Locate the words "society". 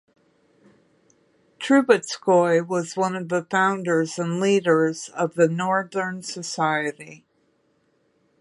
6.23-7.23